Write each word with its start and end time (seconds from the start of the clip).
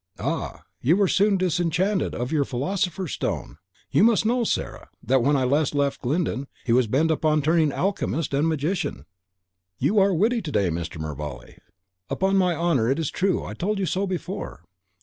"Ah, 0.17 0.63
you 0.81 0.97
were 0.97 1.07
soon 1.07 1.37
disenchanted 1.37 2.15
of 2.15 2.31
your 2.31 2.43
Philosopher's 2.43 3.11
Stone! 3.11 3.59
You 3.91 4.03
must 4.03 4.25
know, 4.25 4.43
Sarah, 4.43 4.89
that 5.03 5.21
when 5.21 5.35
I 5.35 5.43
last 5.43 5.75
left 5.75 6.01
Glyndon, 6.01 6.47
he 6.65 6.73
was 6.73 6.87
bent 6.87 7.11
upon 7.11 7.43
turning 7.43 7.71
alchemist 7.71 8.33
and 8.33 8.47
magician." 8.47 9.05
"You 9.77 9.99
are 9.99 10.11
witty 10.11 10.41
to 10.41 10.51
day, 10.51 10.69
Mr. 10.71 10.99
Mervale." 10.99 11.53
"Upon 12.09 12.35
my 12.35 12.55
honour 12.55 12.89
it 12.89 12.97
is 12.97 13.11
true, 13.11 13.43
I 13.45 13.53
told 13.53 13.77
you 13.77 13.85
so 13.85 14.07
before." 14.07 14.63